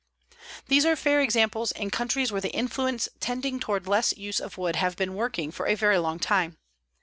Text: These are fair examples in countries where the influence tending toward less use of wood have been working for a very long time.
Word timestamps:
These 0.67 0.83
are 0.83 0.95
fair 0.95 1.21
examples 1.21 1.71
in 1.71 1.91
countries 1.91 2.31
where 2.31 2.41
the 2.41 2.49
influence 2.51 3.07
tending 3.19 3.59
toward 3.59 3.85
less 3.85 4.17
use 4.17 4.39
of 4.39 4.57
wood 4.57 4.75
have 4.77 4.95
been 4.97 5.13
working 5.13 5.51
for 5.51 5.67
a 5.67 5.75
very 5.75 5.99
long 5.99 6.17
time. 6.17 6.57